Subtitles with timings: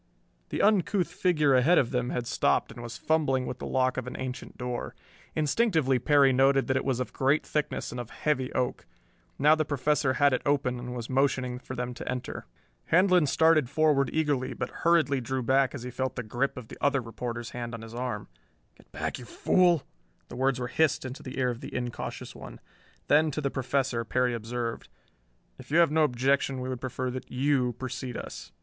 [0.49, 4.07] The uncouth figure ahead of them had stopped and was fumbling with the lock of
[4.07, 4.95] an ancient door.
[5.35, 8.87] Instinctively Perry noted that it was of great thickness and of heavy oak.
[9.37, 12.47] Now the Professor had it open and was motioning for them to enter.
[12.85, 16.79] Handlon started forward eagerly, but hurriedly drew back as he felt the grip of the
[16.81, 18.27] other reporter's hand on his arm.
[18.75, 19.83] "Get back, you fool!"
[20.29, 22.59] The words were hissed into the ear of the incautious one.
[23.07, 24.89] Then, to the Professor, Perry observed:
[25.59, 28.51] "If you have no objection we would prefer that you precede us."